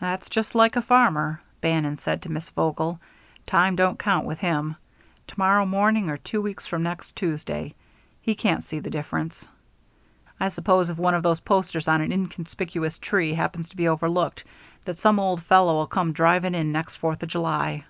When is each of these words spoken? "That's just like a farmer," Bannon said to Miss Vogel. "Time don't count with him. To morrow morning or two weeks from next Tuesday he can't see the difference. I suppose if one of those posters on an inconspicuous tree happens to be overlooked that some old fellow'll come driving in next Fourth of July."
"That's 0.00 0.28
just 0.28 0.54
like 0.54 0.76
a 0.76 0.82
farmer," 0.82 1.40
Bannon 1.62 1.96
said 1.96 2.20
to 2.20 2.30
Miss 2.30 2.50
Vogel. 2.50 3.00
"Time 3.46 3.74
don't 3.74 3.98
count 3.98 4.26
with 4.26 4.38
him. 4.40 4.76
To 5.28 5.38
morrow 5.38 5.64
morning 5.64 6.10
or 6.10 6.18
two 6.18 6.42
weeks 6.42 6.66
from 6.66 6.82
next 6.82 7.16
Tuesday 7.16 7.74
he 8.20 8.34
can't 8.34 8.62
see 8.64 8.80
the 8.80 8.90
difference. 8.90 9.48
I 10.38 10.50
suppose 10.50 10.90
if 10.90 10.98
one 10.98 11.14
of 11.14 11.22
those 11.22 11.40
posters 11.40 11.88
on 11.88 12.02
an 12.02 12.12
inconspicuous 12.12 12.98
tree 12.98 13.32
happens 13.32 13.70
to 13.70 13.76
be 13.78 13.88
overlooked 13.88 14.44
that 14.84 14.98
some 14.98 15.18
old 15.18 15.42
fellow'll 15.42 15.86
come 15.86 16.12
driving 16.12 16.54
in 16.54 16.70
next 16.70 16.96
Fourth 16.96 17.22
of 17.22 17.30
July." 17.30 17.84